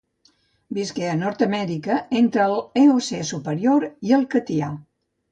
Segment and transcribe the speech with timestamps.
[0.75, 4.71] Visqué a Nord-amèrica entre l'Eocè superior i el Catià.